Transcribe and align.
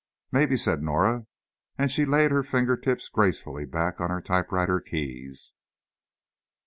"Maybe," 0.31 0.57
said 0.57 0.81
Norah, 0.81 1.27
and 1.77 1.91
she 1.91 2.05
laid 2.05 2.31
her 2.31 2.41
fingertips 2.41 3.07
gracefully 3.07 3.65
back 3.65 4.01
on 4.01 4.09
her 4.09 4.19
typewriter 4.19 4.79
keys. 4.79 5.53